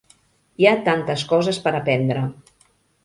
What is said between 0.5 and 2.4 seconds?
Hi ha tantes coses per aprendre.